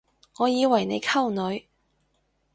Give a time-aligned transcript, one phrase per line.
[0.39, 1.67] 我以為你溝女